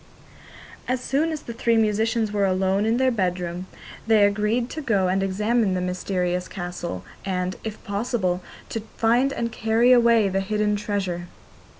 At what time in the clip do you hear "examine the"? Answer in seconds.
5.21-5.79